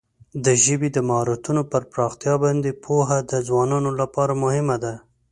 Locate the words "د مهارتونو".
0.93-1.61